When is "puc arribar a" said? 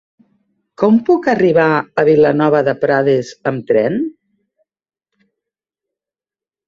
1.09-2.05